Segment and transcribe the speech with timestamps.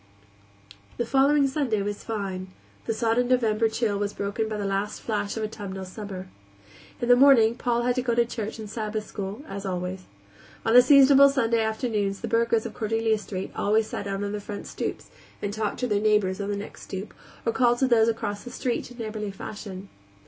[0.97, 2.47] The following Sunday was fine;
[2.87, 6.27] the sodden November chill was broken by the last flash of autumnal summer.
[6.99, 10.05] In the morning Paul had to go to church and Sabbath school, as always.
[10.65, 14.65] On seasonable Sunday afternoons the burghers of Cordelia Street always sat out on their front
[14.65, 17.13] stoops and talked to their neighbors on the next stoop,
[17.45, 19.87] or called to those across the street in neighborly fashion.